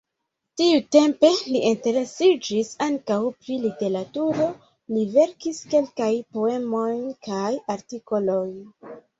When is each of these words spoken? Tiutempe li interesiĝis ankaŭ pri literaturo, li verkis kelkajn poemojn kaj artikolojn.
Tiutempe 0.59 1.29
li 1.49 1.59
interesiĝis 1.71 2.71
ankaŭ 2.87 3.19
pri 3.43 3.59
literaturo, 3.67 4.47
li 4.95 5.05
verkis 5.19 5.61
kelkajn 5.75 6.19
poemojn 6.39 7.05
kaj 7.29 7.55
artikolojn. 7.77 8.59